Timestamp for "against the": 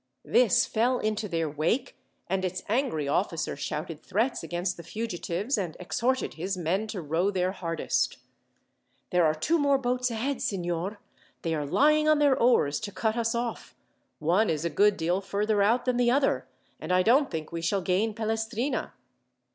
4.41-4.81